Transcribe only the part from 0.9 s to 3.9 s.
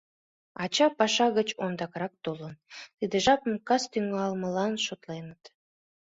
паша гыч ондакрак толын, тиде жапым кас